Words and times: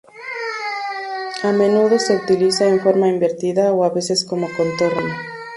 A 1.43 1.51
menudo 1.51 1.99
se 1.99 2.15
utiliza 2.17 2.65
en 2.67 2.79
forma 2.79 3.07
invertida 3.07 3.71
o 3.71 3.83
a 3.83 3.89
veces 3.89 4.25
como 4.25 4.47
contorno. 4.57 5.13